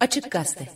Açık 0.00 0.32
Gazete 0.32 0.68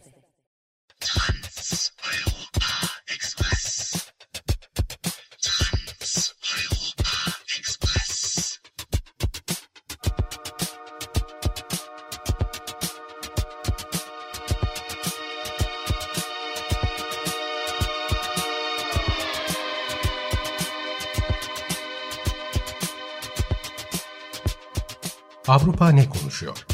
Avrupa 25.49 25.89
ne 25.89 26.09
konuşuyor? 26.09 26.74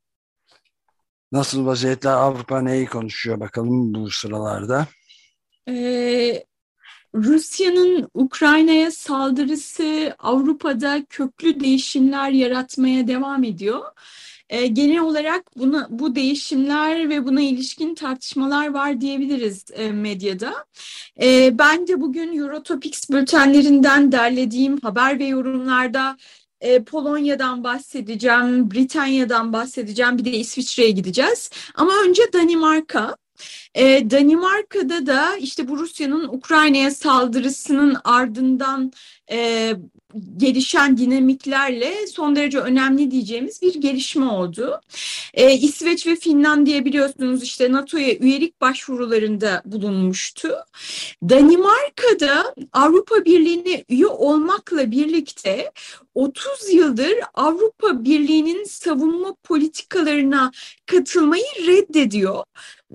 Nasıl 1.31 1.65
vaziyetler 1.65 2.11
Avrupa 2.11 2.61
neyi 2.61 2.85
konuşuyor 2.85 3.39
bakalım 3.39 3.93
bu 3.93 4.09
sıralarda? 4.09 4.87
Ee, 5.67 6.43
Rusya'nın 7.15 8.09
Ukrayna'ya 8.13 8.91
saldırısı 8.91 10.15
Avrupa'da 10.19 11.05
köklü 11.09 11.59
değişimler 11.59 12.29
yaratmaya 12.29 13.07
devam 13.07 13.43
ediyor. 13.43 13.81
Ee, 14.49 14.67
genel 14.67 14.99
olarak 14.99 15.57
buna, 15.57 15.87
bu 15.89 16.15
değişimler 16.15 17.09
ve 17.09 17.25
buna 17.25 17.41
ilişkin 17.41 17.95
tartışmalar 17.95 18.73
var 18.73 19.01
diyebiliriz 19.01 19.65
e, 19.73 19.91
medyada. 19.91 20.65
E, 21.21 21.57
ben 21.59 21.87
de 21.87 22.01
bugün 22.01 22.37
Eurotopics 22.37 23.09
bültenlerinden 23.09 24.11
derlediğim 24.11 24.77
haber 24.77 25.19
ve 25.19 25.25
yorumlarda 25.25 26.17
e, 26.61 26.83
Polonya'dan 26.83 27.63
bahsedeceğim, 27.63 28.71
Britanya'dan 28.71 29.53
bahsedeceğim, 29.53 30.17
bir 30.17 30.25
de 30.25 30.31
İsviçre'ye 30.31 30.91
gideceğiz. 30.91 31.49
Ama 31.75 31.93
önce 32.07 32.23
Danimarka. 32.33 33.15
E, 33.75 34.11
Danimarka'da 34.11 35.05
da 35.05 35.37
işte 35.37 35.67
bu 35.67 35.77
Rusya'nın 35.77 36.27
Ukrayna'ya 36.27 36.91
saldırısının 36.91 37.97
ardından 38.03 38.91
e, 39.31 39.73
gelişen 40.37 40.97
dinamiklerle 40.97 42.07
son 42.07 42.35
derece 42.35 42.59
önemli 42.59 43.11
diyeceğimiz 43.11 43.61
bir 43.61 43.73
gelişme 43.75 44.25
oldu. 44.25 44.81
Ee, 45.33 45.53
İsveç 45.53 46.07
ve 46.07 46.15
Finlandiya 46.15 46.85
biliyorsunuz 46.85 47.43
işte 47.43 47.71
NATO'ya 47.71 48.15
üyelik 48.15 48.61
başvurularında 48.61 49.61
bulunmuştu. 49.65 50.55
Danimarka'da 51.29 52.55
Avrupa 52.73 53.25
Birliği'ne 53.25 53.83
üye 53.89 54.07
olmakla 54.07 54.91
birlikte 54.91 55.71
30 56.15 56.73
yıldır 56.73 57.13
Avrupa 57.33 58.03
Birliği'nin 58.03 58.63
savunma 58.63 59.35
politikalarına 59.43 60.51
katılmayı 60.85 61.43
reddediyor. 61.67 62.43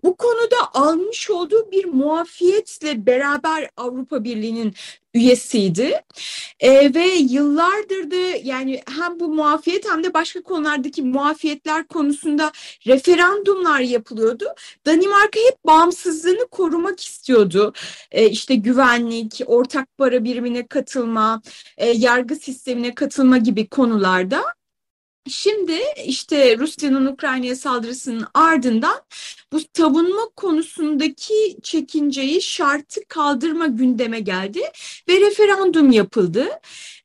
Bu 0.04 0.16
konuda 0.16 0.56
almış 0.74 1.30
olduğu 1.30 1.70
bir 1.70 1.84
muafiyetle 1.84 3.06
beraber 3.06 3.70
Avrupa 3.76 4.24
Birliği'nin 4.24 4.74
üyesiydi 5.14 6.00
e, 6.60 6.94
ve 6.94 7.06
yıllardır 7.06 8.10
da 8.10 8.38
yani 8.44 8.82
hem 8.98 9.20
bu 9.20 9.28
muafiyet 9.28 9.90
hem 9.90 10.04
de 10.04 10.14
başka 10.14 10.42
konulardaki 10.42 11.02
muafiyetler 11.02 11.86
konusunda 11.86 12.52
referandumlar 12.86 13.80
yapılıyordu. 13.80 14.44
Danimarka 14.86 15.40
hep 15.40 15.64
bağımsızlığını 15.66 16.46
korumak 16.50 17.00
istiyordu. 17.00 17.72
E, 18.12 18.30
işte 18.30 18.54
güvenlik, 18.54 19.40
ortak 19.46 19.98
para 19.98 20.24
birimine 20.24 20.66
katılma, 20.66 21.42
e, 21.78 21.86
yargı 21.90 22.36
sistemine 22.36 22.94
katılma 22.94 23.05
gibi 23.38 23.68
konularda. 23.68 24.56
Şimdi 25.28 25.78
işte 26.06 26.58
Rusya'nın 26.58 27.06
Ukrayna'ya 27.06 27.56
saldırısının 27.56 28.26
ardından 28.34 29.02
bu 29.52 29.60
savunma 29.76 30.28
konusundaki 30.36 31.56
çekinceyi 31.62 32.42
şartı 32.42 33.00
kaldırma 33.08 33.66
gündeme 33.66 34.20
geldi 34.20 34.60
ve 35.08 35.20
referandum 35.20 35.92
yapıldı. 35.92 36.48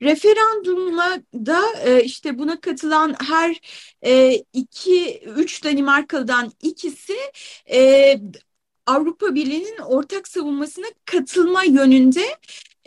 Referandumla 0.01 1.21
da 1.33 1.61
e, 1.85 2.03
işte 2.03 2.39
buna 2.39 2.61
katılan 2.61 3.15
her 3.27 3.59
e, 4.05 4.43
iki, 4.53 5.23
üç 5.35 5.63
Danimarkalı'dan 5.63 6.51
ikisi 6.61 7.17
e, 7.71 8.17
Avrupa 8.85 9.35
Birliği'nin 9.35 9.77
ortak 9.77 10.27
savunmasına 10.27 10.85
katılma 11.05 11.63
yönünde 11.63 12.25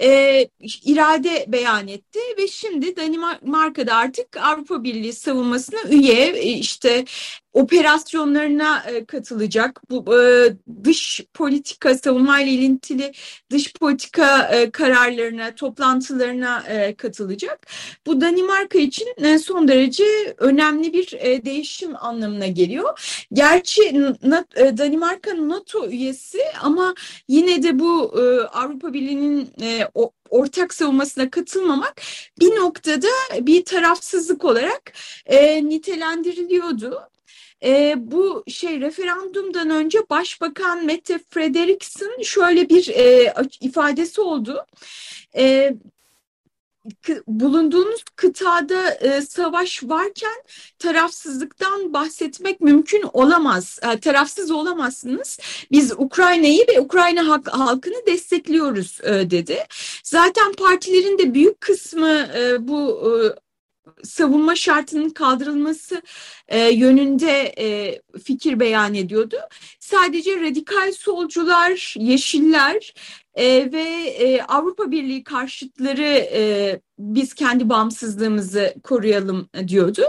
e, 0.00 0.49
irade 0.84 1.44
beyan 1.49 1.88
etti 1.88 2.19
ve 2.38 2.49
şimdi 2.49 2.97
Danimarka'da 2.97 3.94
artık 3.94 4.37
Avrupa 4.37 4.84
Birliği 4.84 5.12
savunmasına 5.12 5.81
üye 5.91 6.27
e, 6.27 6.49
işte 6.49 7.05
operasyonlarına 7.54 8.82
e, 8.87 9.04
katılacak. 9.04 9.81
Bu 9.91 10.19
e, 10.19 10.53
dış 10.84 11.20
politika 11.34 11.94
savunmayla 11.94 12.53
ilintili 12.53 13.12
dış 13.50 13.72
politika 13.72 14.48
e, 14.48 14.70
kararlarına, 14.70 15.54
toplantılarına 15.54 16.64
e, 16.69 16.94
katılacak. 16.94 17.66
Bu 18.06 18.20
Danimarka 18.20 18.78
için 18.78 19.09
e, 19.16 19.38
son 19.38 19.69
derece 19.69 20.04
önemli 20.38 20.93
bir 20.93 21.12
e, 21.12 21.44
değişim 21.44 21.97
anlamına 22.00 22.47
geliyor. 22.47 23.25
Gerçi 23.32 23.82
e, 24.56 24.78
Danimarka 24.78 25.48
NATO 25.48 25.88
üyesi 25.88 26.41
ama 26.60 26.94
yine 27.28 27.62
de 27.62 27.78
bu 27.78 28.20
e, 28.20 28.41
Avrupa 28.47 28.93
Birliği'nin 28.93 29.50
e, 29.62 29.88
o, 29.94 30.12
ortak 30.31 30.75
savunmasına 30.75 31.31
katılmamak 31.31 32.03
bir 32.41 32.56
noktada 32.56 33.09
bir 33.41 33.64
tarafsızlık 33.64 34.44
olarak 34.44 34.93
e, 35.26 35.64
nitelendiriliyordu. 35.69 37.13
E, 37.64 37.94
bu 37.97 38.44
şey 38.48 38.80
referandumdan 38.80 39.70
önce 39.70 39.98
Başbakan 40.10 40.86
Mette 40.86 41.19
Frederiksen 41.30 42.22
şöyle 42.22 42.69
bir 42.69 42.88
e, 42.88 43.34
ifadesi 43.60 44.20
oldu. 44.20 44.66
E, 45.36 45.75
bulunduğunuz 47.26 48.04
kıtada 48.16 48.91
e, 48.91 49.20
savaş 49.20 49.82
varken 49.84 50.42
tarafsızlıktan 50.78 51.92
bahsetmek 51.92 52.60
mümkün 52.60 53.04
olamaz. 53.12 53.78
E, 53.82 54.00
tarafsız 54.00 54.50
olamazsınız. 54.50 55.38
Biz 55.70 55.92
Ukrayna'yı 55.92 56.64
ve 56.69 56.81
Ukrayna 56.81 57.28
halk, 57.28 57.48
halkını 57.48 58.06
destekliyoruz 58.06 58.98
e, 59.02 59.31
dedi. 59.31 59.58
Zaten 60.04 60.52
partilerin 60.52 61.19
de 61.19 61.34
büyük 61.34 61.60
kısmı 61.60 62.28
e, 62.36 62.69
bu 62.69 63.10
e, 63.10 63.44
savunma 64.03 64.56
şartının 64.56 65.11
kaldırılması 65.11 66.03
e, 66.49 66.59
yönünde 66.59 67.55
e, 67.59 68.00
fikir 68.25 68.61
beyan 68.61 68.95
ediyordu. 68.95 69.37
Sadece 69.81 70.41
radikal 70.41 70.93
solcular, 70.93 71.94
yeşiller 71.99 72.94
e, 73.34 73.73
ve 73.73 73.83
e, 74.19 74.43
Avrupa 74.43 74.91
Birliği 74.91 75.25
karşıtları 75.25 76.28
e, 76.33 76.81
biz 76.99 77.34
kendi 77.34 77.69
bağımsızlığımızı 77.69 78.75
koruyalım 78.82 79.49
diyordu. 79.69 80.02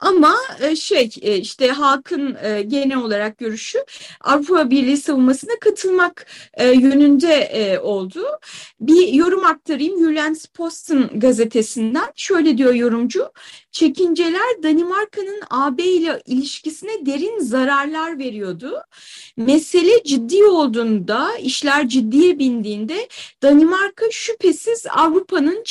Ama 0.00 0.36
e, 0.60 0.76
şey 0.76 1.10
e, 1.22 1.36
işte 1.36 1.68
halkın 1.68 2.36
e, 2.42 2.62
genel 2.62 2.96
olarak 2.96 3.38
görüşü 3.38 3.84
Avrupa 4.20 4.70
Birliği 4.70 4.96
savunmasına 4.96 5.52
katılmak 5.60 6.26
e, 6.54 6.68
yönünde 6.68 7.34
e, 7.34 7.78
oldu. 7.78 8.24
Bir 8.80 9.08
yorum 9.08 9.44
aktarayım 9.44 9.98
Jyllands 9.98 10.46
Posten 10.46 11.10
gazetesinden. 11.14 12.12
Şöyle 12.16 12.58
diyor 12.58 12.74
yorumcu. 12.74 13.32
Çekinceler 13.72 14.62
Danimarka'nın 14.62 15.40
AB 15.50 15.84
ile 15.84 16.22
ilişkisine 16.26 17.06
derin 17.06 17.38
zararlar 17.38 18.18
veriyordu. 18.18 18.80
Mesele 19.36 20.02
ciddi 20.04 20.44
olduğunda, 20.44 21.36
işler 21.36 21.88
ciddiye 21.88 22.38
bindiğinde 22.38 23.08
Danimarka 23.42 24.06
şüphesiz 24.10 24.86
Avrupa'nın 24.90 25.62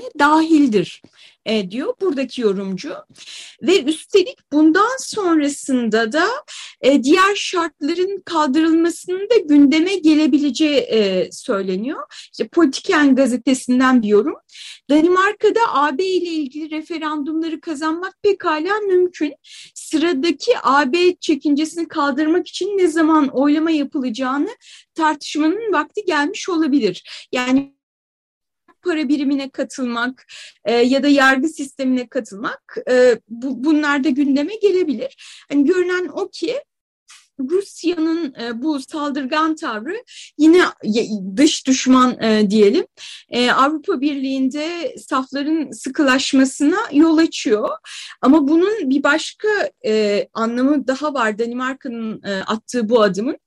çekirdeğine 0.00 0.10
dahildir 0.18 1.02
e, 1.46 1.70
diyor 1.70 1.94
buradaki 2.00 2.40
yorumcu. 2.40 2.94
Ve 3.62 3.82
üstelik 3.82 4.52
bundan 4.52 4.96
sonrasında 4.98 6.12
da 6.12 6.26
e, 6.80 7.02
diğer 7.02 7.34
şartların 7.34 8.22
kaldırılmasının 8.24 9.30
da 9.30 9.36
gündeme 9.48 9.94
gelebileceği 9.94 10.76
e, 10.76 11.28
söyleniyor. 11.32 12.02
İşte 12.32 12.48
Politiken 12.48 13.14
gazetesinden 13.14 14.02
bir 14.02 14.08
yorum. 14.08 14.34
Danimarka'da 14.90 15.60
AB 15.68 16.04
ile 16.04 16.30
ilgili 16.30 16.70
referandumları 16.70 17.60
kazanmak 17.60 18.22
pekala 18.22 18.80
mümkün. 18.80 19.34
Sıradaki 19.74 20.52
AB 20.62 21.16
çekincesini 21.20 21.88
kaldırmak 21.88 22.48
için 22.48 22.66
ne 22.78 22.88
zaman 22.88 23.28
oylama 23.28 23.70
yapılacağını 23.70 24.50
tartışmanın 24.94 25.72
vakti 25.72 26.04
gelmiş 26.04 26.48
olabilir. 26.48 27.28
Yani 27.32 27.79
para 28.82 29.08
birimine 29.08 29.50
katılmak 29.50 30.26
e, 30.64 30.72
ya 30.72 31.02
da 31.02 31.08
yargı 31.08 31.48
sistemine 31.48 32.08
katılmak 32.08 32.76
e, 32.90 33.18
bu, 33.28 33.64
bunlar 33.64 34.04
da 34.04 34.08
gündeme 34.08 34.54
gelebilir. 34.54 35.44
Hani 35.48 35.64
görünen 35.64 36.08
o 36.08 36.28
ki 36.28 36.56
Rusya'nın 37.50 38.34
e, 38.42 38.62
bu 38.62 38.80
saldırgan 38.80 39.56
tavrı 39.56 40.04
yine 40.38 40.62
dış 41.36 41.66
düşman 41.66 42.22
e, 42.22 42.50
diyelim 42.50 42.86
e, 43.28 43.50
Avrupa 43.50 44.00
Birliği'nde 44.00 44.94
safların 44.98 45.70
sıkılaşmasına 45.70 46.78
yol 46.92 47.18
açıyor. 47.18 47.68
Ama 48.22 48.48
bunun 48.48 48.90
bir 48.90 49.02
başka 49.02 49.48
anlamı 50.34 50.86
daha 50.86 51.14
var 51.14 51.38
Danimarka'nın 51.38 52.22
attığı 52.46 52.88
bu 52.88 53.02
adımın. 53.02 53.38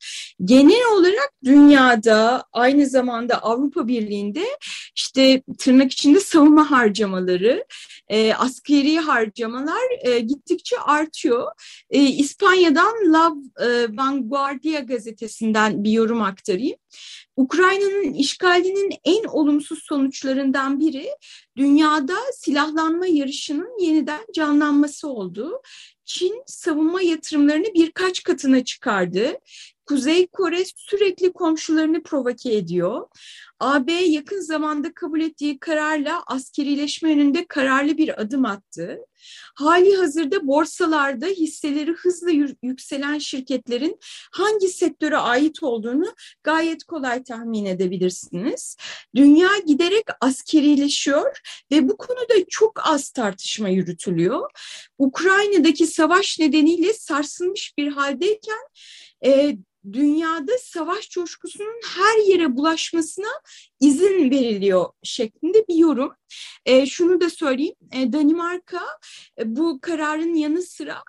Genel 0.44 0.86
olarak 0.94 1.34
dünyada 1.46 2.46
aynı 2.54 2.88
zamanda 2.88 3.44
Avrupa 3.44 3.88
Birliği'nde 3.88 4.44
işte 4.96 5.44
tırnak 5.60 5.92
içinde 5.92 6.20
savunma 6.20 6.72
harcamaları, 6.72 7.66
askeri 8.38 9.00
harcamalar 9.00 10.18
gittikçe 10.20 10.80
artıyor. 10.80 11.52
İspanya'dan 11.90 12.94
Love 13.14 13.83
Vanguardia 13.90 14.80
gazetesinden 14.80 15.84
bir 15.84 15.92
yorum 15.92 16.22
aktarayım. 16.22 16.78
Ukrayna'nın 17.36 18.14
işgalinin 18.14 18.94
en 19.04 19.24
olumsuz 19.24 19.80
sonuçlarından 19.84 20.80
biri 20.80 21.08
dünyada 21.58 22.16
silahlanma 22.34 23.08
yarışının 23.08 23.82
yeniden 23.82 24.22
canlanması 24.34 25.08
oldu. 25.08 25.62
Çin 26.06 26.44
savunma 26.46 27.02
yatırımlarını 27.02 27.68
birkaç 27.76 28.24
katına 28.24 28.64
çıkardı. 28.64 29.40
Kuzey 29.86 30.28
Kore 30.28 30.64
sürekli 30.76 31.34
komşularını 31.34 32.04
provoke 32.04 32.54
ediyor. 32.54 33.08
AB 33.60 33.92
yakın 33.92 34.40
zamanda 34.40 34.94
kabul 34.94 35.22
ettiği 35.22 35.60
kararla 35.60 36.24
askerileşme 36.28 37.10
yönünde 37.10 37.46
kararlı 37.46 37.98
bir 37.98 38.22
adım 38.22 38.46
attı. 38.46 39.00
Hali 39.56 39.96
hazırda 39.96 40.48
borsalarda 40.48 41.26
hisseleri 41.26 41.92
hızla 41.92 42.32
yükselen 42.64 43.18
şirketlerin 43.18 44.00
hangi 44.32 44.68
sektöre 44.68 45.18
ait 45.18 45.64
olduğunu 45.64 46.14
gayet 46.44 46.84
kolay 46.84 47.24
tahmin 47.24 47.66
edebilirsiniz. 47.66 48.78
Dünya 49.16 49.50
giderek 49.68 50.06
askerileşiyor 50.22 51.40
ve 51.72 51.90
bu 51.90 51.98
konuda 51.98 52.34
çok 52.50 52.88
az 52.88 53.10
tartışma 53.10 53.70
yürütülüyor. 53.70 54.50
Ukrayna'daki 54.98 55.88
savaş 55.88 56.40
nedeniyle 56.40 56.94
sarsılmış 56.94 57.74
bir 57.78 57.88
haldeyken 57.92 58.68
e, 59.26 59.58
dünyada 59.92 60.52
savaş 60.62 61.10
coşkusunun 61.10 61.82
her 61.96 62.28
yere 62.28 62.58
bulaşmasına 62.58 63.32
izin 63.80 64.32
veriliyor 64.32 64.86
şeklinde 65.04 65.66
bir 65.70 65.76
yorum. 65.76 66.14
E, 66.66 66.86
şunu 66.86 67.22
da 67.22 67.30
söyleyeyim, 67.30 67.76
e, 67.92 68.14
Danimarka 68.14 68.82
e, 69.40 69.56
bu 69.56 69.80
kararın 69.82 70.34
yanı 70.34 70.62
sıra 70.62 71.04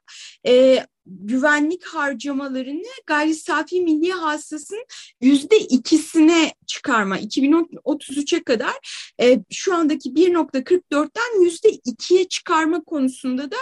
e, 0.47 0.87
güvenlik 1.07 1.85
harcamalarını 1.85 2.83
gayri 3.07 3.35
safi 3.35 3.81
milli 3.81 4.13
hasılasının 4.13 4.85
yüzde 5.21 5.59
ikisine 5.59 6.53
çıkarma 6.67 7.19
2033'e 7.19 8.43
kadar 8.43 8.75
e, 9.21 9.41
şu 9.51 9.75
andaki 9.75 10.11
1.44'ten 10.11 11.45
yüzde 11.45 11.69
ikiye 11.71 12.29
çıkarma 12.29 12.85
konusunda 12.85 13.51
da 13.51 13.57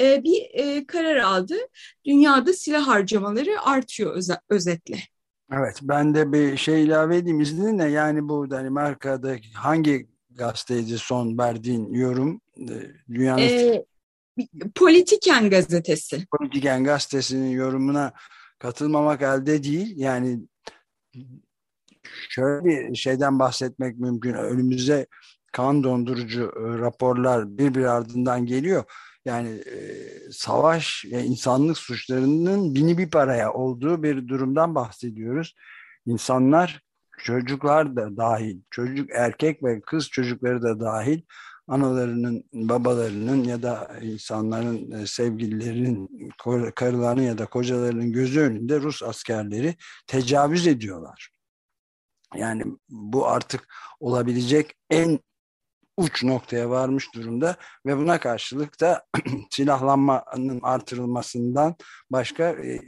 e, 0.00 0.24
bir 0.24 0.42
e, 0.52 0.86
karar 0.86 1.16
aldı. 1.16 1.56
Dünyada 2.04 2.52
silah 2.52 2.86
harcamaları 2.86 3.62
artıyor 3.62 4.14
öz 4.14 4.30
özetle. 4.48 4.98
Evet 5.52 5.78
ben 5.82 6.14
de 6.14 6.32
bir 6.32 6.56
şey 6.56 6.84
ilave 6.84 7.16
edeyim 7.16 7.40
izninle 7.40 7.84
yani 7.84 8.28
bu 8.28 8.50
Danimarka'da 8.50 9.36
hangi 9.54 10.08
gazeteci 10.30 10.98
son 10.98 11.38
verdiğin 11.38 11.94
yorum 11.94 12.40
e, 12.58 12.74
dünyanın 13.08 13.42
ee, 13.42 13.84
Politiken 14.74 15.50
gazetesi. 15.50 16.26
Politiken 16.38 16.84
gazetesinin 16.84 17.50
yorumuna 17.50 18.12
katılmamak 18.58 19.22
elde 19.22 19.62
değil. 19.62 19.92
Yani 19.96 20.40
şöyle 22.28 22.64
bir 22.64 22.94
şeyden 22.94 23.38
bahsetmek 23.38 23.98
mümkün. 23.98 24.34
Önümüze 24.34 25.06
kan 25.52 25.84
dondurucu 25.84 26.42
e, 26.42 26.78
raporlar 26.78 27.58
bir 27.58 27.74
bir 27.74 27.84
ardından 27.84 28.46
geliyor. 28.46 28.84
Yani 29.24 29.48
e, 29.48 29.80
savaş 30.32 31.04
ve 31.12 31.22
insanlık 31.24 31.78
suçlarının 31.78 32.74
bini 32.74 32.98
bir 32.98 33.10
paraya 33.10 33.52
olduğu 33.52 34.02
bir 34.02 34.28
durumdan 34.28 34.74
bahsediyoruz. 34.74 35.54
İnsanlar 36.06 36.80
çocuklar 37.18 37.96
da 37.96 38.16
dahil, 38.16 38.60
çocuk 38.70 39.10
erkek 39.10 39.62
ve 39.64 39.80
kız 39.80 40.08
çocukları 40.08 40.62
da 40.62 40.80
dahil 40.80 41.22
analarının, 41.70 42.44
babalarının 42.52 43.44
ya 43.44 43.62
da 43.62 43.90
insanların, 44.02 44.90
e, 44.90 45.06
sevgililerinin, 45.06 46.30
karılarının 46.74 47.22
ya 47.22 47.38
da 47.38 47.46
kocalarının 47.46 48.12
gözü 48.12 48.40
önünde 48.40 48.80
Rus 48.80 49.02
askerleri 49.02 49.76
tecavüz 50.06 50.66
ediyorlar. 50.66 51.30
Yani 52.36 52.64
bu 52.88 53.28
artık 53.28 53.74
olabilecek 54.00 54.74
en 54.90 55.18
uç 55.96 56.24
noktaya 56.24 56.70
varmış 56.70 57.14
durumda 57.14 57.56
ve 57.86 57.96
buna 57.96 58.20
karşılık 58.20 58.80
da 58.80 59.04
silahlanmanın 59.50 60.60
artırılmasından 60.62 61.74
başka 62.10 62.44
e, 62.44 62.80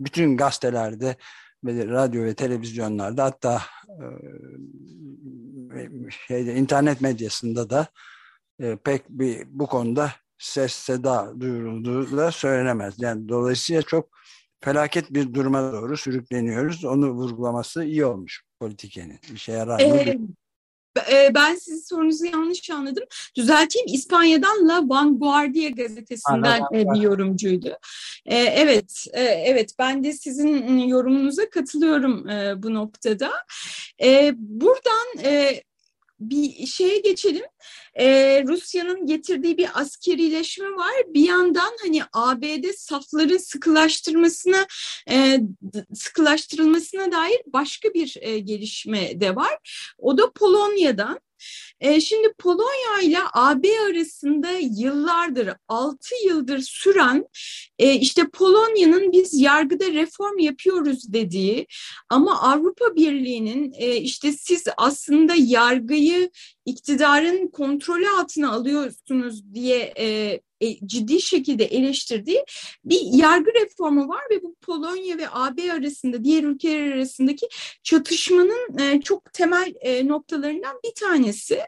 bütün 0.00 0.36
gazetelerde 0.36 1.16
ve 1.64 1.86
radyo 1.86 2.24
ve 2.24 2.34
televizyonlarda 2.34 3.24
hatta 3.24 3.62
e, 3.88 4.04
şeyde 6.26 6.54
internet 6.54 7.00
medyasında 7.00 7.70
da 7.70 7.86
e, 8.60 8.76
pek 8.76 9.08
bir 9.08 9.46
bu 9.46 9.66
konuda 9.66 10.12
ses 10.38 10.72
seda 10.72 11.40
duyurulduğu 11.40 12.16
da 12.16 12.32
söylenemez. 12.32 12.94
Yani 12.98 13.28
dolayısıyla 13.28 13.82
çok 13.82 14.08
felaket 14.60 15.10
bir 15.10 15.34
duruma 15.34 15.72
doğru 15.72 15.96
sürükleniyoruz. 15.96 16.84
Onu 16.84 17.10
vurgulaması 17.10 17.84
iyi 17.84 18.04
olmuş 18.04 18.42
politikenin. 18.60 19.20
İşe 19.34 19.52
yarar 19.52 19.86
mı? 19.86 19.96
Ee, 19.96 20.18
e, 21.10 21.34
ben 21.34 21.54
sizin 21.54 21.80
sorunuzu 21.80 22.24
yanlış 22.24 22.70
anladım. 22.70 23.04
Düzelteyim 23.36 23.86
İspanya'dan 23.88 24.68
La 24.68 24.88
Vanguardia 24.88 25.68
gazetesinden 25.68 26.60
Anladım. 26.60 26.76
E, 26.76 26.94
bir 26.94 27.00
yorumcuydu. 27.00 27.78
E, 28.26 28.36
evet, 28.36 29.06
evet 29.14 29.74
ben 29.78 30.04
de 30.04 30.12
sizin 30.12 30.78
yorumunuza 30.78 31.50
katılıyorum 31.50 32.24
bu 32.62 32.74
noktada. 32.74 33.30
Buradan 34.34 35.18
bir 36.20 36.66
şeye 36.66 36.98
geçelim. 36.98 37.44
Ee, 37.94 38.44
Rusya'nın 38.48 39.06
getirdiği 39.06 39.58
bir 39.58 39.80
askerileşme 39.80 40.66
var. 40.66 40.94
Bir 41.06 41.28
yandan 41.28 41.72
hani 41.82 42.02
ABD 42.12 42.64
safların 42.76 43.36
sıkılaştırmasına 43.36 44.66
e, 45.10 45.40
sıkılaştırılmasına 45.94 47.12
dair 47.12 47.40
başka 47.46 47.94
bir 47.94 48.16
e, 48.20 48.38
gelişme 48.38 49.20
de 49.20 49.36
var. 49.36 49.58
O 49.98 50.18
da 50.18 50.32
Polonya'dan. 50.32 51.20
E, 51.80 52.00
şimdi 52.00 52.32
Polonya 52.38 53.00
ile 53.02 53.18
AB 53.32 53.68
arasında 53.90 54.50
yıllardır, 54.50 55.48
6 55.68 56.14
yıldır 56.26 56.58
süren 56.60 57.26
e, 57.78 57.94
işte 57.94 58.28
Polonya'nın 58.28 59.12
biz 59.12 59.40
yargıda 59.40 59.92
reform 59.92 60.38
yapıyoruz 60.38 61.12
dediği 61.12 61.66
ama 62.08 62.42
Avrupa 62.42 62.96
Birliği'nin 62.96 63.72
e, 63.76 63.96
işte 63.96 64.32
siz 64.32 64.64
aslında 64.76 65.34
yargıyı 65.36 66.30
iktidarın 66.66 67.48
kontrolü 67.48 68.08
altına 68.08 68.52
alıyorsunuz 68.52 69.54
diye 69.54 69.94
e, 69.98 70.40
e, 70.60 70.86
ciddi 70.86 71.20
şekilde 71.20 71.64
eleştirdiği 71.64 72.44
bir 72.84 73.00
yargı 73.02 73.50
reformu 73.54 74.08
var 74.08 74.22
ve 74.30 74.42
bu 74.42 74.54
Polonya 74.54 75.18
ve 75.18 75.28
AB 75.30 75.72
arasında 75.72 76.24
diğer 76.24 76.42
ülkeler 76.42 76.92
arasındaki 76.92 77.48
çatışmanın 77.82 78.78
e, 78.78 79.00
çok 79.00 79.32
temel 79.32 79.74
e, 79.80 80.08
noktalarından 80.08 80.80
bir 80.84 80.94
tanesi. 80.94 81.60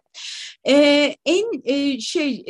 en 0.64 1.98
şey 1.98 2.44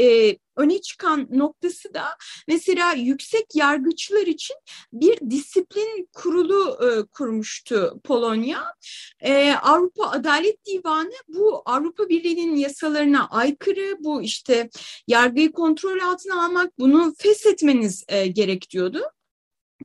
öne 0.61 0.81
çıkan 0.81 1.29
noktası 1.31 1.95
da 1.95 2.05
mesela 2.49 2.93
yüksek 2.93 3.47
yargıçlar 3.55 4.27
için 4.27 4.57
bir 4.93 5.31
disiplin 5.31 6.09
kurulu 6.13 6.79
e, 6.85 7.07
kurmuştu 7.07 8.01
Polonya. 8.05 8.75
E, 9.21 9.53
Avrupa 9.53 10.11
Adalet 10.11 10.67
Divanı 10.67 11.13
bu 11.29 11.63
Avrupa 11.65 12.09
Birliği'nin 12.09 12.57
yasalarına 12.57 13.29
aykırı 13.29 13.97
bu 14.01 14.23
işte 14.23 14.71
yargıyı 15.07 15.53
kontrol 15.53 16.01
altına 16.01 16.45
almak 16.45 16.79
bunu 16.79 17.15
feshetmeniz 17.19 18.05
e, 18.09 18.27
gerek 18.27 18.71
diyordu. 18.71 19.03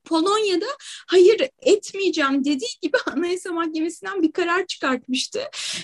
Polonya'da 0.05 0.65
hayır 1.07 1.49
etmeyeceğim 1.61 2.45
dediği 2.45 2.79
gibi 2.81 2.97
Anayasa 3.05 3.51
Mahkemesi'nden 3.51 4.21
bir 4.21 4.31
karar 4.31 4.65
çıkartmıştı. 4.65 5.41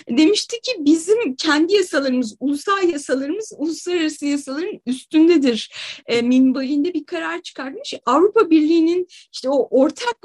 Demişti 0.10 0.62
ki 0.62 0.72
bizim 0.80 1.36
kendi 1.36 1.74
yasalarımız, 1.74 2.36
ulusal 2.40 2.90
yasalarımız 2.90 3.54
uluslararası 3.58 4.26
yasaların 4.26 4.82
üstündedir. 4.86 5.72
E, 6.06 6.22
minvalinde 6.22 6.94
bir 6.94 7.06
karar 7.06 7.42
çıkartmış. 7.42 7.94
Avrupa 8.06 8.50
Birliği'nin 8.50 9.08
işte 9.34 9.50
o 9.50 9.68
ortak 9.72 10.18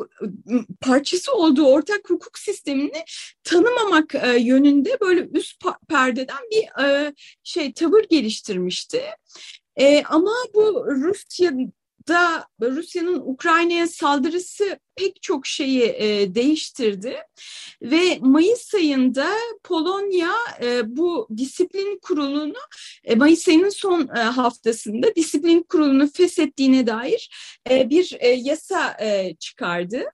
parçası 0.81 1.33
olduğu 1.33 1.67
ortak 1.67 2.11
hukuk 2.11 2.39
sistemini 2.39 3.05
tanımamak 3.45 4.15
e, 4.15 4.37
yönünde 4.41 5.01
böyle 5.01 5.29
üst 5.33 5.65
perdeden 5.89 6.51
bir 6.51 6.85
e, 6.85 7.15
şey 7.45 7.73
tavır 7.73 8.05
geliştirmişti. 8.11 9.03
E, 9.77 10.03
ama 10.03 10.33
bu 10.55 10.87
Rusya 10.87 11.53
da 12.09 12.47
Rusya'nın 12.63 13.23
Ukrayna'ya 13.25 13.87
saldırısı 13.87 14.79
pek 14.97 15.23
çok 15.23 15.47
şeyi 15.47 15.83
e, 15.83 16.35
değiştirdi 16.35 17.17
ve 17.83 18.19
Mayıs 18.21 18.75
ayında 18.75 19.29
Polonya 19.65 20.33
e, 20.63 20.97
bu 20.97 21.29
disiplin 21.37 21.99
kurulunu 22.03 22.59
e, 23.05 23.15
Mayıs 23.15 23.49
ayının 23.49 23.69
son 23.69 24.09
e, 24.17 24.21
haftasında 24.21 25.15
disiplin 25.15 25.63
kurulunu 25.63 26.09
feshettiğine 26.13 26.87
dair 26.87 27.31
e, 27.71 27.91
bir 27.91 28.17
e, 28.21 28.29
yasa 28.29 28.97
e, 29.01 29.35
çıkardı. 29.39 30.05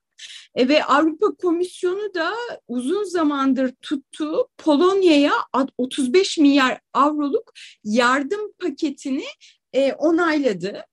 E, 0.55 0.69
ve 0.69 0.85
Avrupa 0.85 1.35
Komisyonu 1.35 2.15
da 2.15 2.33
uzun 2.69 3.05
zamandır 3.05 3.75
tuttuğu 3.83 4.49
Polonya'ya 4.59 5.33
35 5.79 6.39
milyar 6.39 6.81
avroluk 6.95 7.53
yardım 7.85 8.53
paketini 8.59 9.25
e, 9.73 9.93
onayladı 9.93 10.85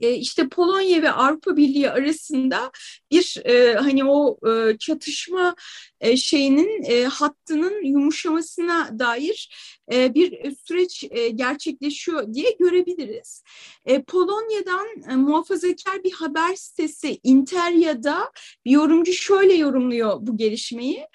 e, 0.00 0.14
işte 0.14 0.48
Polonya 0.48 1.02
ve 1.02 1.10
Avrupa 1.10 1.56
Birliği 1.56 1.90
arasında 1.90 2.70
bir 3.10 3.36
e, 3.44 3.74
hani 3.74 4.04
o 4.04 4.38
e, 4.48 4.78
çatışma 4.78 5.54
e, 6.00 6.16
şeyinin 6.16 6.82
e, 6.82 7.04
hattının 7.04 7.84
yumuşamasına 7.84 8.98
dair 8.98 9.50
e, 9.92 10.14
bir 10.14 10.56
süreç 10.66 11.04
e, 11.10 11.28
gerçekleşiyor 11.28 12.34
diye 12.34 12.50
görebiliriz. 12.58 13.42
E, 13.84 14.02
Polonya'dan 14.02 14.86
e, 15.10 15.16
muhafazakar 15.16 16.04
bir 16.04 16.12
haber 16.12 16.54
sitesi 16.54 17.20
Interya'da 17.22 18.32
bir 18.64 18.70
yorumcu 18.70 19.12
şöyle 19.12 19.54
yorumluyor 19.54 20.16
bu 20.20 20.36
gelişmeyi. 20.36 21.06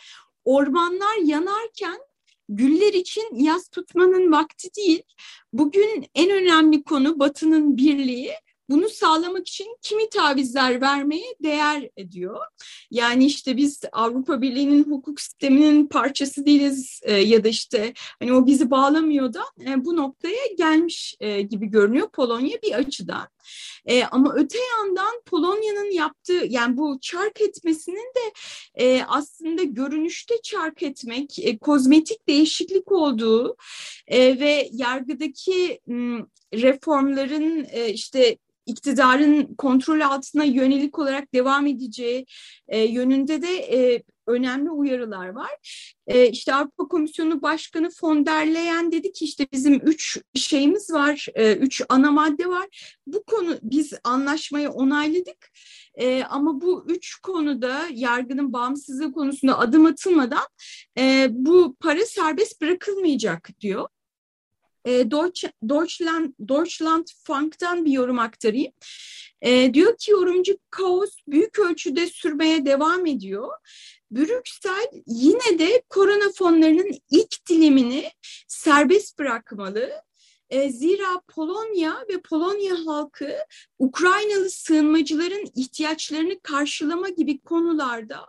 Ormanlar 0.45 1.17
yanarken 1.23 1.97
güller 2.49 2.93
için 2.93 3.35
yaz 3.35 3.69
tutmanın 3.69 4.31
vakti 4.31 4.69
değil. 4.77 5.03
Bugün 5.53 6.05
en 6.15 6.29
önemli 6.29 6.83
konu 6.83 7.19
Batı'nın 7.19 7.77
birliği 7.77 8.31
bunu 8.70 8.89
sağlamak 8.89 9.48
için 9.48 9.77
kimi 9.82 10.10
tavizler 10.10 10.82
vermeye 10.82 11.36
değer 11.43 11.89
ediyor. 11.98 12.39
Yani 12.91 13.25
işte 13.25 13.58
biz 13.58 13.82
Avrupa 13.91 14.41
Birliği'nin 14.41 14.84
hukuk 14.84 15.22
sisteminin 15.22 15.88
parçası 15.88 16.46
değiliz 16.46 17.00
e, 17.03 17.13
ya 17.13 17.43
da 17.43 17.48
işte 17.48 17.93
hani 18.20 18.34
o 18.34 18.46
bizi 18.46 18.72
bağlamıyor 18.72 19.34
da 19.34 19.43
e, 19.65 19.86
bu 19.86 19.96
noktaya 19.96 20.48
gelmiş 20.58 21.15
e, 21.20 21.41
gibi 21.41 21.67
görünüyor 21.67 22.10
Polonya 22.10 22.62
bir 22.62 22.74
açıdan. 22.74 23.27
E, 23.86 24.03
ama 24.03 24.34
öte 24.36 24.58
yandan 24.77 25.22
Polonya'nın 25.25 25.91
yaptığı 25.91 26.46
yani 26.50 26.77
bu 26.77 27.00
çark 27.01 27.41
etmesinin 27.41 28.13
de 28.15 28.34
e, 28.75 29.03
aslında 29.08 29.63
görünüşte 29.63 30.41
çark 30.43 30.84
etmek, 30.84 31.39
e, 31.39 31.58
kozmetik 31.58 32.27
değişiklik 32.27 32.91
olduğu 32.91 33.55
e, 34.08 34.39
ve 34.39 34.70
yargıdaki 34.72 35.79
m, 35.88 36.25
reformların 36.53 37.67
e, 37.72 37.89
işte 37.89 38.38
iktidarın 38.65 39.55
kontrol 39.55 40.01
altına 40.01 40.43
yönelik 40.43 41.00
olarak 41.00 41.34
devam 41.34 41.67
edeceği 41.67 42.25
e, 42.67 42.79
yönünde 42.79 43.41
de 43.41 43.55
e, 43.58 44.03
önemli 44.27 44.70
uyarılar 44.70 45.27
var. 45.27 45.51
E, 46.08 46.29
işte 46.29 46.53
Avrupa 46.53 46.88
Komisyonu 46.88 47.41
Başkanı 47.41 47.89
von 48.03 48.25
der 48.25 48.53
Leyen 48.53 48.91
dedi 48.91 49.12
ki 49.12 49.25
işte 49.25 49.48
bizim 49.51 49.74
üç 49.74 50.22
şeyimiz 50.36 50.91
var, 50.91 51.27
e, 51.36 51.55
üç 51.55 51.82
ana 51.89 52.12
madde 52.12 52.48
var. 52.50 52.98
Bu 53.08 53.24
konu 53.24 53.58
biz 53.63 53.93
anlaşmayı 54.03 54.70
onayladık. 54.70 55.50
E, 55.96 56.24
ama 56.24 56.62
bu 56.62 56.86
üç 56.89 57.15
konuda 57.15 57.82
yargının 57.91 58.53
bağımsızlığı 58.53 59.12
konusunda 59.12 59.60
adım 59.60 59.86
atılmadan 59.86 60.48
e, 60.98 61.27
bu 61.32 61.75
para 61.79 62.05
serbest 62.05 62.62
bırakılmayacak 62.62 63.50
diyor 63.62 63.88
e, 64.85 65.11
Deutschland, 65.69 66.33
Deutschland 66.47 67.07
Funk'tan 67.23 67.85
bir 67.85 67.91
yorum 67.91 68.19
aktarayım. 68.19 68.71
E, 69.41 69.73
diyor 69.73 69.97
ki 69.97 70.11
yorumcu 70.11 70.57
kaos 70.69 71.09
büyük 71.27 71.59
ölçüde 71.59 72.07
sürmeye 72.07 72.65
devam 72.65 73.05
ediyor. 73.05 73.49
Brüksel 74.11 74.87
yine 75.07 75.59
de 75.59 75.83
korona 75.89 76.31
fonlarının 76.35 76.91
ilk 77.11 77.47
dilimini 77.49 78.11
serbest 78.47 79.19
bırakmalı. 79.19 79.91
E, 80.53 80.69
zira 80.69 81.22
Polonya 81.27 82.05
ve 82.10 82.22
Polonya 82.22 82.75
halkı 82.86 83.38
Ukraynalı 83.79 84.50
sığınmacıların 84.50 85.45
ihtiyaçlarını 85.55 86.39
karşılama 86.39 87.10
gibi 87.10 87.41
konularda 87.41 88.25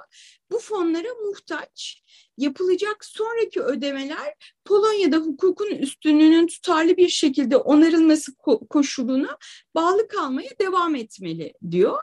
bu 0.51 0.59
fonlara 0.59 1.09
muhtaç 1.27 2.03
yapılacak 2.39 3.05
sonraki 3.05 3.61
ödemeler 3.61 4.35
Polonya'da 4.65 5.17
hukukun 5.17 5.71
üstünlüğünün 5.71 6.47
tutarlı 6.47 6.97
bir 6.97 7.09
şekilde 7.09 7.57
onarılması 7.57 8.35
koşuluna 8.71 9.39
bağlı 9.75 10.09
kalmaya 10.09 10.51
devam 10.61 10.95
etmeli 10.95 11.53
diyor. 11.71 11.99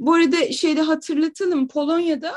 Bu 0.00 0.14
arada 0.14 0.52
şeyde 0.52 0.80
hatırlatalım 0.80 1.68
Polonya'da 1.68 2.34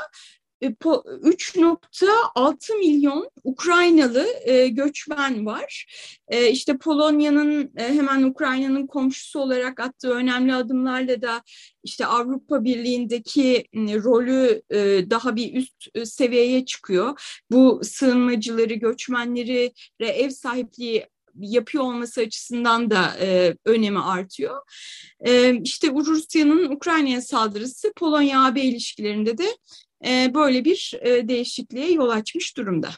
3.6 0.62 2.72
e, 2.72 2.76
milyon 2.78 3.30
Ukraynalı 3.44 4.26
e, 4.44 4.68
göçmen 4.68 5.46
var. 5.46 5.86
E, 6.28 6.50
işte 6.50 6.78
Polonya'nın 6.78 7.72
hemen 7.76 8.22
Ukrayna'nın 8.22 8.86
komşusu 8.86 9.40
olarak 9.40 9.80
attığı 9.80 10.10
önemli 10.10 10.54
adımlarla 10.54 11.22
da 11.22 11.42
işte 11.84 12.06
Avrupa 12.06 12.64
Birliği'ndeki 12.64 13.64
rolü 13.74 14.62
daha 15.10 15.36
bir 15.36 15.54
üst 15.54 16.08
seviyeye 16.08 16.64
çıkıyor. 16.64 17.38
Bu 17.50 17.80
sığınmacıları, 17.82 18.74
göçmenleri 18.74 19.72
ev 20.00 20.30
sahipliği 20.30 21.06
yapıyor 21.40 21.84
olması 21.84 22.20
açısından 22.20 22.90
da 22.90 23.16
e, 23.20 23.56
önemi 23.64 24.00
artıyor. 24.00 24.62
E, 25.20 25.60
işte 25.62 25.90
Rusya'nın 25.90 26.70
Ukrayna'ya 26.70 27.22
saldırısı 27.22 27.92
Polonya-AB 27.96 28.60
ilişkilerinde 28.60 29.38
de 29.38 29.46
e, 30.06 30.34
böyle 30.34 30.64
bir 30.64 30.98
e, 31.00 31.28
değişikliğe 31.28 31.92
yol 31.92 32.08
açmış 32.08 32.56
durumda. 32.56 32.90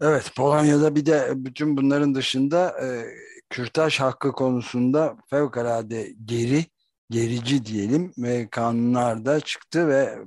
Evet 0.00 0.32
Polonya'da 0.36 0.96
bir 0.96 1.06
de 1.06 1.32
bütün 1.34 1.76
bunların 1.76 2.14
dışında 2.14 2.76
e, 2.84 3.04
kürtaj 3.50 4.00
hakkı 4.00 4.32
konusunda 4.32 5.16
fevkalade 5.30 6.12
geri, 6.24 6.64
gerici 7.10 7.66
diyelim 7.66 8.12
ve 8.18 8.48
kanunlar 8.50 9.24
da 9.24 9.40
çıktı 9.40 9.88
ve 9.88 10.18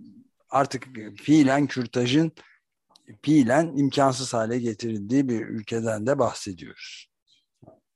artık 0.50 0.88
fiilen 1.24 1.68
kürtajın 1.68 2.32
fiilen 3.22 3.78
imkansız 3.78 4.34
hale 4.34 4.60
getirildiği 4.60 5.30
bir 5.30 5.42
ülkeden 5.42 6.08
de 6.08 6.20
bahsediyoruz. 6.20 7.10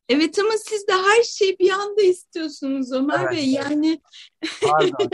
Evet 0.10 0.40
ama 0.40 0.54
siz 0.66 0.88
de 0.88 0.94
her 0.94 1.24
şeyi 1.24 1.60
bir 1.60 1.72
anda 1.72 2.02
istiyorsunuz 2.02 2.92
Ömer 2.92 3.20
evet. 3.20 3.32
Bey. 3.32 3.50
Yani 3.50 4.02
Pardon. 4.62 5.10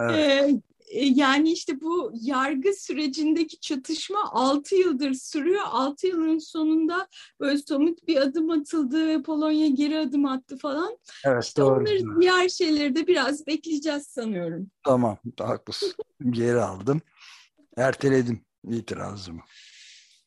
evet. 0.00 0.54
E, 0.84 1.04
yani 1.04 1.52
işte 1.52 1.80
bu 1.80 2.12
yargı 2.14 2.72
sürecindeki 2.74 3.60
çatışma 3.60 4.32
6 4.32 4.74
yıldır 4.74 5.14
sürüyor. 5.14 5.62
6 5.66 6.06
yılın 6.06 6.38
sonunda 6.38 7.08
böyle 7.40 7.58
somut 7.58 8.06
bir 8.08 8.16
adım 8.16 8.50
atıldı 8.50 9.08
ve 9.08 9.22
Polonya 9.22 9.68
geri 9.68 9.98
adım 9.98 10.24
attı 10.24 10.56
falan. 10.56 10.98
Evet 11.24 11.44
işte 11.44 11.62
doğru. 11.62 11.74
Onları 11.74 12.20
diğer 12.20 12.48
şeyleri 12.48 12.96
de 12.96 13.06
biraz 13.06 13.46
bekleyeceğiz 13.46 14.06
sanıyorum. 14.06 14.70
Tamam 14.84 15.18
haklısın. 15.38 15.92
geri 16.30 16.60
aldım. 16.60 17.02
Erteledim 17.76 18.44
itirazımı. 18.70 19.40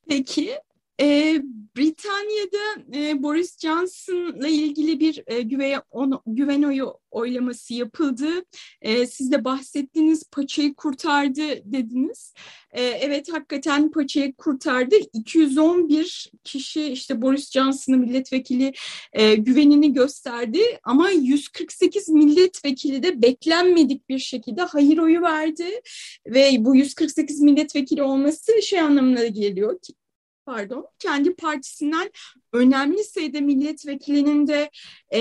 Peki. 0.09 0.59
Ee, 1.01 1.41
Britanya'da 1.77 2.97
e, 2.97 3.23
Boris 3.23 3.59
Johnson'la 3.59 4.47
ilgili 4.47 4.99
bir 4.99 5.23
e, 5.27 5.41
güven, 5.41 5.81
on, 5.91 6.21
güven 6.27 6.63
oyu 6.63 6.93
oylaması 7.11 7.73
yapıldı. 7.73 8.27
E, 8.81 9.07
siz 9.07 9.31
de 9.31 9.43
bahsettiğiniz 9.43 10.23
paçayı 10.31 10.75
kurtardı 10.75 11.41
dediniz. 11.65 12.33
E, 12.71 12.83
evet 12.83 13.33
hakikaten 13.33 13.91
paçayı 13.91 14.35
kurtardı. 14.35 14.95
211 15.13 16.31
kişi 16.43 16.85
işte 16.85 17.21
Boris 17.21 17.51
Johnson'ın 17.51 17.99
milletvekili 17.99 18.73
e, 19.13 19.35
güvenini 19.35 19.93
gösterdi 19.93 20.61
ama 20.83 21.09
148 21.09 22.09
milletvekili 22.09 23.03
de 23.03 23.21
beklenmedik 23.21 24.09
bir 24.09 24.19
şekilde 24.19 24.61
hayır 24.61 24.97
oyu 24.97 25.21
verdi 25.21 25.81
ve 26.25 26.51
bu 26.59 26.75
148 26.75 27.41
milletvekili 27.41 28.03
olması 28.03 28.61
şey 28.61 28.79
anlamına 28.79 29.25
geliyor 29.25 29.79
ki 29.79 29.93
pardon 30.47 30.87
kendi 30.99 31.35
partisinden 31.35 32.11
önemli 32.53 33.03
sayıda 33.03 33.41
milletvekilinin 33.41 34.47
de 34.47 34.69
e, 35.13 35.19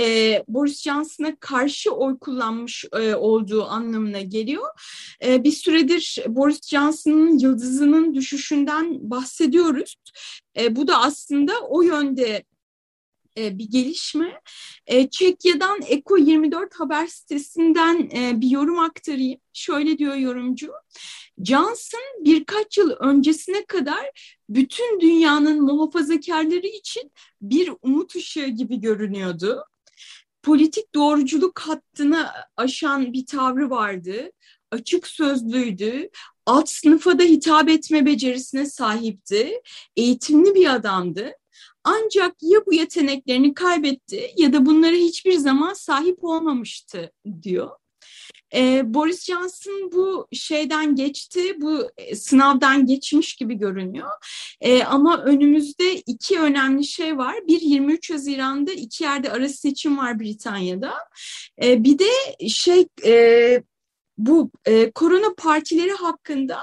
Boris 0.49 0.83
Johnson'a 0.83 1.37
karşı 1.37 1.91
oy 1.91 2.19
kullanmış 2.19 2.85
e, 2.93 3.15
olduğu 3.15 3.65
anlamına 3.65 4.21
geliyor. 4.21 4.67
E, 5.25 5.45
bir 5.45 5.53
süredir 5.53 6.19
Boris 6.29 6.69
Johnson'ın 6.69 7.39
yıldızının 7.39 8.15
düşüşünden 8.15 9.11
bahsediyoruz. 9.11 9.97
E, 10.59 10.77
bu 10.77 10.89
da 10.89 11.03
aslında 11.03 11.53
o 11.69 11.83
yönde 11.83 12.45
e, 13.39 13.59
bir 13.59 13.71
gelişme. 13.71 14.41
E, 14.87 15.11
Çekya'dan 15.11 15.81
Eko 15.87 16.17
24 16.17 16.75
haber 16.75 17.07
sitesinden 17.07 18.11
e, 18.17 18.41
bir 18.41 18.51
yorum 18.51 18.79
aktarayım. 18.79 19.41
Şöyle 19.53 19.99
diyor 19.99 20.15
yorumcu. 20.15 20.73
Johnson 21.45 22.25
birkaç 22.25 22.79
yıl 22.79 22.91
öncesine 22.91 23.65
kadar 23.65 24.11
bütün 24.49 25.01
dünyanın 25.01 25.63
muhafazakarları 25.63 26.67
için 26.67 27.13
bir 27.43 27.73
umut 27.83 28.17
ışığı 28.17 28.47
gibi 28.47 28.81
görünüyordu. 28.81 29.65
Politik 30.43 30.95
doğruculuk 30.95 31.59
hattını 31.59 32.27
aşan 32.57 33.13
bir 33.13 33.27
tavrı 33.27 33.71
vardı. 33.71 34.31
Açık 34.71 35.07
sözlüydü. 35.07 36.09
Alt 36.47 36.69
sınıfa 36.69 37.19
da 37.19 37.23
hitap 37.23 37.69
etme 37.69 38.07
becerisine 38.07 38.67
sahipti. 38.67 39.63
Eğitimli 39.97 40.55
bir 40.55 40.75
adamdı. 40.75 41.33
Ancak 41.89 42.37
ya 42.43 42.67
bu 42.67 42.75
yeteneklerini 42.75 43.55
kaybetti 43.55 44.31
ya 44.37 44.53
da 44.53 44.67
bunlara 44.67 44.97
hiçbir 44.97 45.33
zaman 45.33 45.73
sahip 45.73 46.25
olmamıştı 46.25 47.13
diyor. 47.43 47.71
Ee, 48.55 48.83
Boris 48.95 49.25
Johnson 49.25 49.91
bu 49.93 50.29
şeyden 50.33 50.95
geçti, 50.95 51.41
bu 51.61 51.91
e, 51.97 52.17
sınavdan 52.17 52.87
geçmiş 52.87 53.37
gibi 53.37 53.55
görünüyor. 53.55 54.11
Ee, 54.61 54.83
ama 54.85 55.25
önümüzde 55.25 55.95
iki 55.97 56.41
önemli 56.41 56.85
şey 56.85 57.19
var. 57.19 57.35
Bir 57.49 57.61
23 57.61 58.11
Haziran'da 58.11 58.73
iki 58.73 59.05
yerde 59.05 59.33
ara 59.33 59.49
seçim 59.49 59.99
var 59.99 60.21
Britanya'da. 60.21 60.95
Ee, 61.63 61.85
bir 61.85 61.99
de 61.99 62.09
şey 62.49 62.87
e, 63.05 63.63
bu 64.19 64.51
e, 64.65 64.91
korona 64.91 65.35
partileri 65.35 65.93
hakkında 65.93 66.59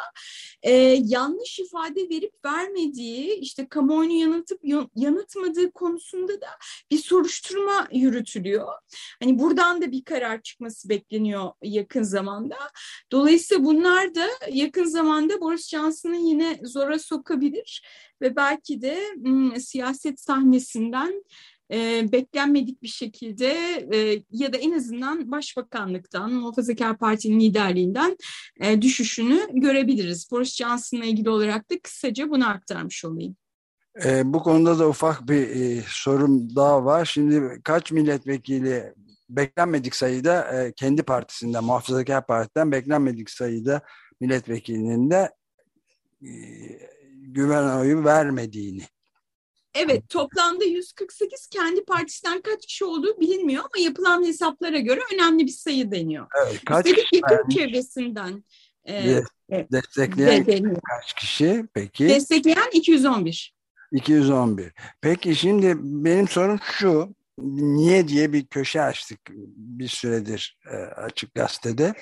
e, 0.63 0.72
yanlış 1.03 1.60
ifade 1.60 2.10
verip 2.10 2.33
vermediği, 2.45 3.39
işte 3.39 3.67
kamuoyunu 3.67 4.13
yanıltıp 4.13 4.60
yanıtmadığı 4.95 5.72
konusunda 5.72 6.41
da 6.41 6.48
bir 6.91 6.98
soruşturma 6.98 7.88
yürütülüyor. 7.91 8.67
Hani 9.24 9.39
buradan 9.39 9.81
da 9.81 9.91
bir 9.91 10.03
karar 10.03 10.41
çıkması 10.41 10.89
bekleniyor 10.89 11.51
yakın 11.63 12.03
zamanda. 12.03 12.57
Dolayısıyla 13.12 13.63
bunlar 13.63 14.15
da 14.15 14.27
yakın 14.51 14.86
zamanda 14.86 15.41
Boris 15.41 15.69
Johnson'ı 15.69 16.17
yine 16.17 16.60
zora 16.63 17.00
sokabilir 17.00 17.83
ve 18.22 18.36
belki 18.36 18.81
de 18.81 19.00
m, 19.17 19.60
siyaset 19.60 20.19
sahnesinden 20.19 21.24
e, 21.73 22.11
beklenmedik 22.11 22.83
bir 22.83 22.87
şekilde 22.87 23.47
e, 23.93 24.23
ya 24.31 24.53
da 24.53 24.57
en 24.57 24.71
azından 24.71 25.31
Başbakanlıktan, 25.31 26.33
Muhafazakar 26.33 26.97
Parti'nin 26.97 27.39
liderliğinden 27.39 28.17
e, 28.61 28.81
düşüşünü 28.81 29.47
görebiliriz. 29.53 30.31
Boris 30.31 30.55
Johnson'la 30.55 31.05
ilgili 31.05 31.29
olarak 31.29 31.71
da 31.71 31.79
kısaca 31.83 32.29
bunu 32.29 32.49
aktarmış 32.49 33.05
olayım. 33.05 33.35
E, 34.05 34.33
bu 34.33 34.43
konuda 34.43 34.79
da 34.79 34.89
ufak 34.89 35.27
bir 35.27 35.47
e, 35.47 35.83
sorum 35.87 36.55
daha 36.55 36.85
var. 36.85 37.05
Şimdi 37.05 37.61
kaç 37.63 37.91
milletvekili 37.91 38.93
beklenmedik 39.29 39.95
sayıda 39.95 40.63
e, 40.63 40.73
kendi 40.73 41.03
partisinde, 41.03 41.59
Muhafazakar 41.59 42.25
Parti'den 42.25 42.71
beklenmedik 42.71 43.29
sayıda 43.29 43.81
milletvekilinin 44.19 45.11
de 45.11 45.31
e, 46.21 46.31
güven 47.11 47.77
oyu 47.77 48.03
vermediğini 48.03 48.83
Evet 49.75 50.09
toplamda 50.09 50.63
148 50.65 51.47
kendi 51.47 51.85
partisinden 51.85 52.41
kaç 52.41 52.65
kişi 52.65 52.85
olduğu 52.85 53.19
bilinmiyor 53.19 53.63
ama 53.63 53.85
yapılan 53.85 54.25
hesaplara 54.25 54.79
göre 54.79 54.99
önemli 55.13 55.45
bir 55.45 55.51
sayı 55.51 55.91
deniyor. 55.91 56.27
Evet, 56.45 56.65
kaç 56.65 56.85
Üstelik 56.85 57.13
yakın 57.13 57.49
çevresinden 57.49 58.43
e, 58.87 59.21
destekleyen 59.71 60.45
de, 60.45 60.61
kaç 60.89 61.13
kişi 61.13 61.65
peki? 61.73 62.09
Destekleyen 62.09 62.69
211. 62.73 63.55
211. 63.91 64.71
Peki 65.01 65.35
şimdi 65.35 65.75
benim 65.79 66.27
sorum 66.27 66.59
şu. 66.63 67.15
Niye 67.37 68.07
diye 68.07 68.33
bir 68.33 68.45
köşe 68.45 68.81
açtık 68.81 69.19
bir 69.55 69.88
süredir 69.88 70.59
e, 70.71 70.75
açık 70.75 71.36
gazetede. 71.36 71.93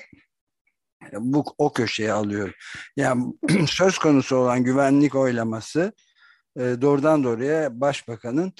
Bu 1.12 1.44
o 1.58 1.72
köşeye 1.72 2.12
alıyorum. 2.12 2.54
Yani 2.96 3.34
söz 3.66 3.98
konusu 3.98 4.36
olan 4.36 4.64
güvenlik 4.64 5.14
oylaması 5.14 5.80
e, 5.80 6.11
doğrudan 6.56 7.24
doğruya 7.24 7.80
başbakanın 7.80 8.52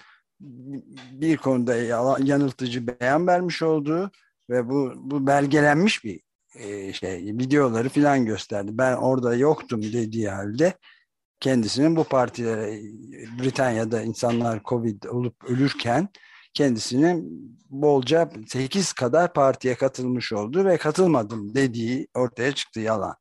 bir 1.13 1.37
konuda 1.37 1.77
yanıltıcı 2.19 2.87
beyan 2.87 3.27
vermiş 3.27 3.63
olduğu 3.63 4.11
ve 4.51 4.69
bu, 4.69 4.93
bu 4.97 5.27
belgelenmiş 5.27 6.05
bir 6.05 6.21
e, 6.55 6.93
şey 6.93 7.25
videoları 7.25 7.89
filan 7.89 8.27
gösterdi. 8.27 8.71
Ben 8.75 8.97
orada 8.97 9.35
yoktum 9.35 9.83
dediği 9.83 10.29
halde 10.29 10.75
kendisinin 11.41 11.97
bu 11.97 12.05
partilere 12.05 12.81
Britanya'da 13.43 14.03
insanlar 14.03 14.61
Covid 14.65 15.03
olup 15.03 15.45
ölürken 15.45 16.09
kendisinin 16.55 17.43
bolca 17.71 18.31
8 18.49 18.93
kadar 18.93 19.33
partiye 19.33 19.75
katılmış 19.75 20.33
oldu 20.33 20.65
ve 20.65 20.77
katılmadım 20.77 21.55
dediği 21.55 22.09
ortaya 22.15 22.53
çıktı 22.53 22.81
yalan. 22.81 23.17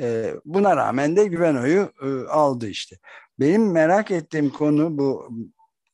E, 0.00 0.34
buna 0.44 0.76
rağmen 0.76 1.16
de 1.16 1.24
güven 1.24 1.54
oyu 1.54 1.92
e, 2.02 2.28
aldı 2.28 2.68
işte. 2.68 2.96
Benim 3.40 3.72
merak 3.72 4.10
ettiğim 4.10 4.50
konu 4.50 4.98
bu 4.98 5.28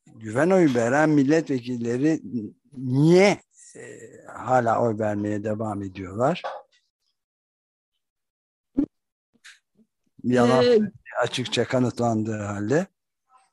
güven 0.07 0.51
oyu 0.51 0.75
veren 0.75 1.11
milletvekilleri 1.11 2.21
niye 2.73 3.41
e, 3.77 3.83
hala 4.27 4.83
oy 4.83 4.99
vermeye 4.99 5.45
devam 5.45 5.83
ediyorlar? 5.83 6.43
Yalan 10.25 10.65
ee, 10.65 10.79
açıkça 11.23 11.65
kanıtlandığı 11.65 12.39
halde. 12.39 12.87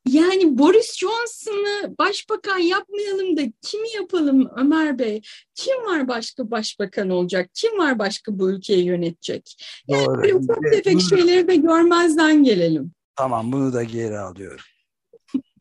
Yani 0.07 0.57
Boris 0.57 0.97
Johnson'ı 0.97 1.97
başbakan 1.97 2.57
yapmayalım 2.57 3.37
da 3.37 3.41
kimi 3.61 3.95
yapalım 3.95 4.49
Ömer 4.55 4.99
Bey? 4.99 5.21
Kim 5.55 5.85
var 5.85 6.07
başka 6.07 6.51
başbakan 6.51 7.09
olacak? 7.09 7.49
Kim 7.53 7.77
var 7.77 7.99
başka 7.99 8.39
bu 8.39 8.51
ülkeyi 8.51 8.85
yönetecek? 8.85 9.63
Yani 9.87 10.05
Doğru. 10.05 10.17
böyle 10.17 10.35
ufak 10.35 10.57
tefek 10.71 11.01
şeyleri 11.01 11.47
de 11.47 11.55
görmezden 11.55 12.43
gelelim. 12.43 12.91
Tamam 13.17 13.51
bunu 13.51 13.73
da 13.73 13.83
geri 13.83 14.19
alıyorum. 14.19 14.65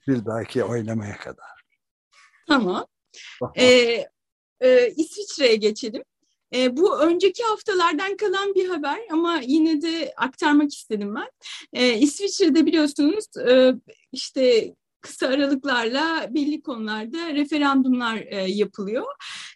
Bir 0.09 0.25
dahaki 0.25 0.65
oylamaya 0.65 1.17
kadar. 1.17 1.47
Tamam. 2.49 2.87
ee, 3.57 4.07
e, 4.61 4.91
İsviçre'ye 4.97 5.57
geçelim. 5.57 6.03
E, 6.55 6.77
bu 6.77 7.01
önceki 7.01 7.43
haftalardan 7.43 8.17
kalan 8.17 8.55
bir 8.55 8.69
haber 8.69 8.99
ama 9.13 9.41
yine 9.47 9.83
de 9.83 10.13
aktarmak 10.17 10.73
istedim 10.73 11.15
ben. 11.15 11.31
E, 11.73 11.99
İsviçre'de 11.99 12.67
biliyorsunuz 12.67 13.25
e, 13.49 13.75
işte 14.13 14.75
kısa 15.01 15.27
aralıklarla 15.27 16.27
belli 16.35 16.63
konularda 16.63 17.35
referandumlar 17.35 18.17
e, 18.17 18.37
yapılıyor. 18.37 19.07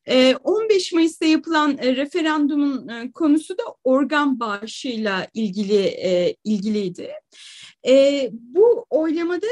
E, 0.07 0.37
15 0.37 0.93
Mayıs'ta 0.93 1.27
yapılan 1.27 1.79
e, 1.79 1.97
referandumun 1.97 2.89
e, 2.89 3.13
konusu 3.13 3.59
da 3.59 3.63
organ 3.85 4.41
bağışıyla 4.41 5.27
ilgili 5.35 5.83
e, 5.83 6.37
ilgiliydi. 6.45 7.03
E, 7.03 7.15
bu 8.33 8.87
oylamada 8.91 9.47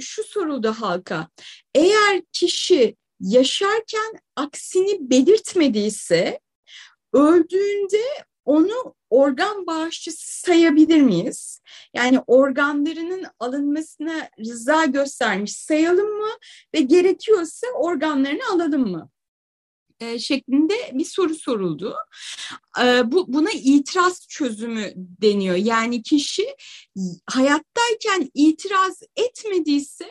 şu 0.00 0.24
soruldu 0.24 0.72
halka. 0.72 1.28
Eğer 1.74 2.22
kişi 2.32 2.96
yaşarken 3.20 4.18
aksini 4.36 5.10
belirtmediyse 5.10 6.40
öldüğünde 7.12 8.02
onu 8.44 8.94
organ 9.10 9.66
bağışçısı 9.66 10.40
sayabilir 10.40 11.00
miyiz? 11.00 11.60
Yani 11.94 12.20
organlarının 12.26 13.24
alınmasına 13.40 14.28
rıza 14.38 14.84
göstermiş 14.84 15.52
sayalım 15.52 16.18
mı 16.18 16.30
ve 16.74 16.80
gerekiyorsa 16.80 17.66
organlarını 17.74 18.42
alalım 18.52 18.90
mı? 18.90 19.10
E, 20.00 20.18
şeklinde 20.18 20.74
bir 20.92 21.04
soru 21.04 21.34
soruldu. 21.34 21.96
E, 22.82 23.12
bu 23.12 23.32
buna 23.32 23.50
itiraz 23.50 24.28
çözümü 24.28 24.92
deniyor. 24.96 25.56
Yani 25.56 26.02
kişi 26.02 26.46
hayattayken 27.26 28.30
itiraz 28.34 29.02
etmediyse 29.16 30.08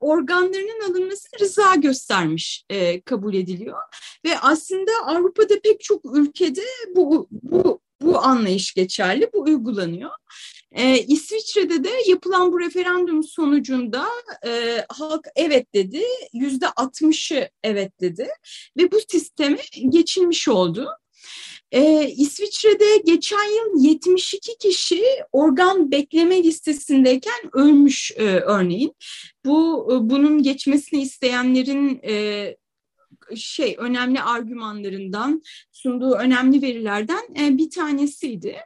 organlarının 0.00 0.90
alınması 0.90 1.28
rıza 1.40 1.74
göstermiş 1.74 2.64
e, 2.70 3.00
kabul 3.00 3.34
ediliyor. 3.34 3.78
Ve 4.24 4.38
aslında 4.38 4.90
Avrupa'da 5.06 5.60
pek 5.60 5.80
çok 5.80 6.16
ülkede 6.16 6.64
bu, 6.96 7.28
bu, 7.30 7.80
bu 8.02 8.18
anlayış 8.18 8.74
geçerli, 8.74 9.30
bu 9.34 9.42
uygulanıyor. 9.42 10.10
E, 10.72 10.98
İsviçre'de 10.98 11.84
de 11.84 11.90
yapılan 12.06 12.52
bu 12.52 12.60
referandum 12.60 13.24
sonucunda 13.24 14.08
e, 14.46 14.84
halk 14.88 15.26
evet 15.36 15.74
dedi, 15.74 16.02
yüzde 16.32 16.66
60'ı 16.66 17.48
evet 17.62 18.00
dedi 18.00 18.28
ve 18.76 18.92
bu 18.92 18.98
sisteme 19.08 19.58
geçilmiş 19.88 20.48
oldu. 20.48 20.88
Ee, 21.72 22.08
İsviçre'de 22.16 22.96
geçen 22.96 23.44
yıl 23.44 23.84
72 23.84 24.58
kişi 24.58 25.02
organ 25.32 25.90
bekleme 25.90 26.42
listesindeyken 26.42 27.50
ölmüş 27.52 28.12
e, 28.16 28.24
örneğin. 28.24 28.94
Bu 29.44 29.88
e, 29.92 30.10
bunun 30.10 30.42
geçmesini 30.42 31.02
isteyenlerin 31.02 32.00
e, 32.08 32.56
şey 33.36 33.76
önemli 33.78 34.22
argümanlarından 34.22 35.42
sunduğu 35.72 36.14
önemli 36.14 36.62
verilerden 36.62 37.34
e, 37.40 37.58
bir 37.58 37.70
tanesiydi. 37.70 38.56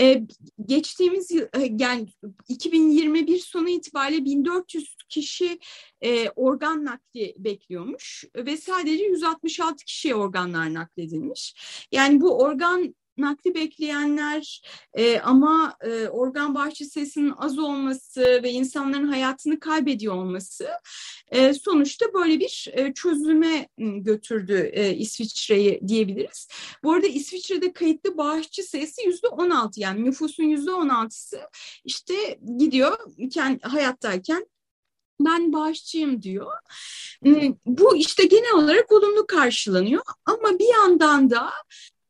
E, 0.00 0.22
geçtiğimiz 0.66 1.30
yıl 1.30 1.42
e, 1.42 1.76
yani 1.78 2.06
2021 2.48 3.38
sonu 3.38 3.68
itibariyle 3.68 4.24
1400 4.24 4.96
kişi 5.08 5.58
e, 6.00 6.30
organ 6.30 6.84
nakli 6.84 7.34
bekliyormuş 7.38 8.24
ve 8.36 8.56
sadece 8.56 9.04
166 9.04 9.84
kişiye 9.84 10.14
organlar 10.14 10.74
nakledilmiş. 10.74 11.54
Yani 11.92 12.20
bu 12.20 12.38
organ 12.38 12.94
nakli 13.18 13.54
bekleyenler 13.54 14.62
e, 14.94 15.20
ama 15.20 15.76
e, 15.80 16.08
organ 16.08 16.54
bağışı 16.54 16.84
sayısının 16.84 17.34
az 17.38 17.58
olması 17.58 18.40
ve 18.42 18.50
insanların 18.50 19.08
hayatını 19.08 19.60
kaybediyor 19.60 20.14
olması 20.14 20.68
e, 21.30 21.54
sonuçta 21.54 22.06
böyle 22.14 22.40
bir 22.40 22.68
e, 22.72 22.92
çözüme 22.94 23.68
götürdü 23.78 24.70
e, 24.72 24.94
İsviçre'yi 24.94 25.80
diyebiliriz. 25.88 26.48
Bu 26.84 26.92
arada 26.92 27.06
İsviçre'de 27.06 27.72
kayıtlı 27.72 28.16
bağışçı 28.16 28.62
sayısı 28.62 29.02
yüzde 29.02 29.28
on 29.28 29.50
altı 29.50 29.80
yani 29.80 30.04
nüfusun 30.04 30.44
yüzde 30.44 30.72
on 30.72 30.88
altısı 30.88 31.40
işte 31.84 32.38
gidiyor 32.58 32.98
kendi, 33.32 33.62
hayattayken 33.62 34.46
ben 35.20 35.52
bağışçıyım 35.52 36.22
diyor. 36.22 36.52
Bu 37.66 37.96
işte 37.96 38.24
genel 38.24 38.54
olarak 38.54 38.92
olumlu 38.92 39.26
karşılanıyor 39.26 40.02
ama 40.24 40.58
bir 40.58 40.68
yandan 40.72 41.30
da 41.30 41.50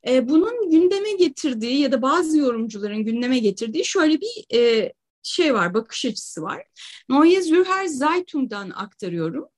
e, 0.06 0.28
bunun 0.28 0.70
gündeme 0.70 1.12
getirdiği 1.12 1.80
ya 1.80 1.92
da 1.92 2.02
bazı 2.02 2.38
yorumcuların 2.38 3.04
gündeme 3.04 3.38
getirdiği 3.38 3.84
şöyle 3.84 4.20
bir 4.20 4.54
e, 4.54 4.92
şey 5.22 5.54
var, 5.54 5.74
bakış 5.74 6.04
açısı 6.04 6.42
var. 6.42 6.62
Neue 7.08 7.42
Zürcher 7.42 7.86
Zeitung'dan 7.86 8.70
aktarıyorum. 8.70 9.48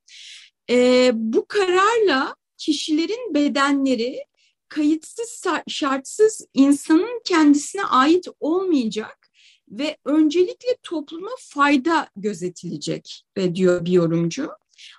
E, 0.70 1.10
bu 1.14 1.46
kararla 1.48 2.36
kişilerin 2.58 3.34
bedenleri 3.34 4.24
kayıtsız 4.68 5.44
şartsız 5.68 6.46
insanın 6.54 7.20
kendisine 7.24 7.84
ait 7.84 8.26
olmayacak 8.40 9.28
ve 9.70 9.96
öncelikle 10.04 10.76
topluma 10.82 11.30
fayda 11.38 12.08
gözetilecek 12.16 13.24
diyor 13.54 13.84
bir 13.84 13.92
yorumcu. 13.92 14.50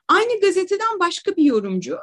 Aynı 0.08 0.41
gazeteden 0.41 0.99
başka 0.99 1.36
bir 1.36 1.43
yorumcu 1.43 1.97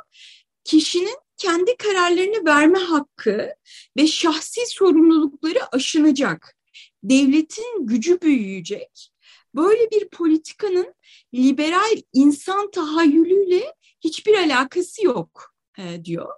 kişinin 0.68 1.16
kendi 1.37 1.76
kararlarını 1.76 2.44
verme 2.44 2.78
hakkı 2.78 3.54
ve 3.96 4.07
şahsi 4.07 4.61
sorumlulukları 4.66 5.59
aşınacak. 5.76 6.57
Devletin 7.02 7.87
gücü 7.87 8.20
büyüyecek. 8.20 9.11
Böyle 9.54 9.90
bir 9.90 10.09
politikanın 10.09 10.94
liberal 11.35 11.96
insan 12.12 12.70
tahayyülüyle 12.70 13.74
hiçbir 14.00 14.35
alakası 14.35 15.07
yok 15.07 15.54
e, 15.78 16.04
diyor. 16.04 16.33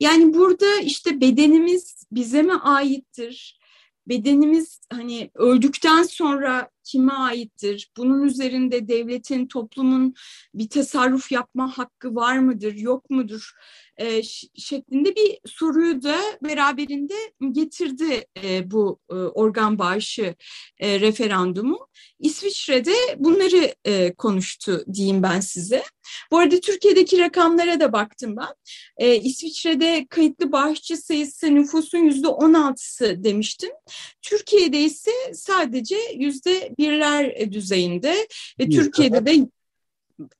Yani 0.00 0.34
burada 0.34 0.80
işte 0.80 1.20
bedenimiz 1.20 2.06
bize 2.10 2.42
mi 2.42 2.54
aittir? 2.54 3.58
bedenimiz 4.06 4.80
hani 4.92 5.30
öldükten 5.34 6.02
sonra 6.02 6.70
kime 6.84 7.12
aittir? 7.12 7.90
Bunun 7.96 8.22
üzerinde 8.22 8.88
devletin, 8.88 9.46
toplumun 9.46 10.14
bir 10.54 10.68
tasarruf 10.68 11.32
yapma 11.32 11.78
hakkı 11.78 12.14
var 12.14 12.38
mıdır, 12.38 12.74
yok 12.74 13.10
mudur? 13.10 13.52
E, 13.96 14.22
şeklinde 14.56 15.16
bir 15.16 15.38
soruyu 15.46 16.02
da 16.02 16.16
beraberinde 16.44 17.14
getirdi 17.52 18.26
e, 18.42 18.70
bu 18.70 19.00
e, 19.10 19.14
organ 19.14 19.78
bağışı 19.78 20.34
e, 20.78 21.00
referandumu. 21.00 21.88
İsviçre'de 22.18 22.94
bunları 23.18 23.74
e, 23.84 24.14
konuştu 24.14 24.84
diyeyim 24.92 25.22
ben 25.22 25.40
size. 25.40 25.82
Bu 26.30 26.38
arada 26.38 26.60
Türkiye'deki 26.60 27.18
rakamlara 27.18 27.80
da 27.80 27.92
baktım 27.92 28.36
ben. 28.36 28.54
E, 28.96 29.16
İsviçre'de 29.16 30.06
kayıtlı 30.10 30.52
bağışçı 30.52 30.96
sayısı 30.96 31.54
nüfusun 31.54 31.98
yüzde 31.98 32.28
on 32.28 32.54
altısı 32.54 33.24
demiştim. 33.24 33.70
Türkiye'de 34.24 34.80
ise 34.80 35.10
sadece 35.34 35.96
yüzde 36.16 36.74
birler 36.78 37.52
düzeyinde 37.52 38.28
ve 38.60 38.68
Türkiye'de 38.68 39.26
de 39.26 39.48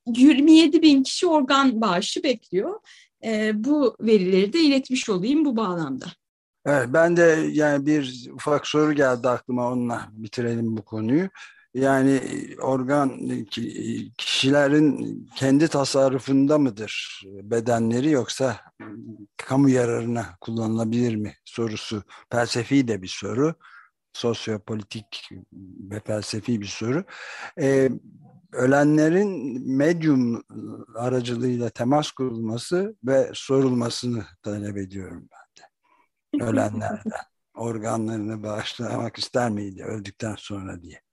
27 0.07 0.81
bin 0.81 1.03
kişi 1.03 1.27
organ 1.27 1.81
bağışı 1.81 2.23
bekliyor. 2.23 2.79
E, 3.23 3.51
bu 3.63 3.95
verileri 3.99 4.53
de 4.53 4.59
iletmiş 4.59 5.09
olayım 5.09 5.45
bu 5.45 5.57
bağlamda. 5.57 6.05
Evet, 6.65 6.87
ben 6.93 7.17
de 7.17 7.49
yani 7.51 7.85
bir 7.85 8.29
ufak 8.33 8.67
soru 8.67 8.93
geldi 8.93 9.29
aklıma 9.29 9.71
onunla 9.71 10.09
bitirelim 10.11 10.77
bu 10.77 10.81
konuyu. 10.81 11.29
Yani 11.73 12.21
organ 12.61 13.21
kişilerin 14.17 15.27
kendi 15.35 15.67
tasarrufunda 15.67 16.57
mıdır 16.57 17.23
bedenleri 17.25 18.09
yoksa 18.09 18.59
kamu 19.37 19.69
yararına 19.69 20.25
kullanılabilir 20.41 21.15
mi 21.15 21.33
sorusu 21.45 22.03
felsefi 22.31 22.87
de 22.87 23.01
bir 23.01 23.07
soru 23.07 23.55
sosyopolitik 24.15 25.29
ve 25.91 25.99
felsefi 25.99 26.61
bir 26.61 26.65
soru. 26.65 27.03
Ee, 27.61 27.89
ölenlerin 28.51 29.61
medyum 29.77 30.43
aracılığıyla 30.95 31.69
temas 31.69 32.11
kurulması 32.11 32.95
ve 33.03 33.31
sorulmasını 33.33 34.25
talep 34.43 34.77
ediyorum 34.77 35.29
ben 35.31 35.63
de. 35.63 36.45
Ölenlerden. 36.45 37.11
Organlarını 37.55 38.43
bağışlamak 38.43 39.17
ister 39.17 39.49
miydi 39.49 39.83
öldükten 39.83 40.35
sonra 40.37 40.81
diye 40.81 41.04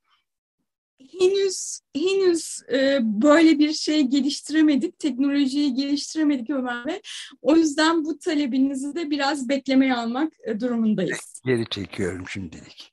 henüz 1.22 1.80
henüz 1.96 2.62
e, 2.72 2.98
böyle 3.02 3.58
bir 3.58 3.72
şey 3.72 4.02
geliştiremedik, 4.02 4.98
teknolojiyi 4.98 5.74
geliştiremedik 5.74 6.50
Ömer 6.50 6.87
Bey. 6.87 7.00
O 7.42 7.56
yüzden 7.56 8.04
bu 8.04 8.18
talebinizi 8.18 8.94
de 8.94 9.11
biraz 9.11 9.48
beklemeye 9.48 9.94
almak 9.94 10.32
e, 10.44 10.61
durumundayız. 10.61 11.42
Geri 11.44 11.68
çekiyorum 11.68 12.28
şimdilik. 12.28 12.92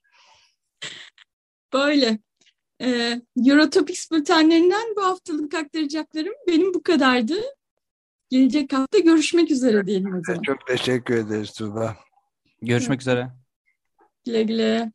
Böyle. 1.73 2.19
E, 2.81 3.21
Eurotopics 3.45 4.11
bültenlerinden 4.11 4.95
bu 4.95 5.03
haftalık 5.03 5.53
aktaracaklarım 5.53 6.33
benim 6.47 6.73
bu 6.73 6.83
kadardı. 6.83 7.35
Gelecek 8.29 8.73
hafta 8.73 8.99
görüşmek 8.99 9.51
üzere 9.51 9.87
diyelim 9.87 10.15
o 10.15 10.21
zaman. 10.27 10.41
Çok 10.41 10.67
teşekkür 10.67 11.15
ederiz 11.15 11.53
Tuba. 11.53 11.97
Görüşmek 12.61 13.01
üzere. 13.01 13.29
Güle 14.25 14.43
güle. 14.43 14.91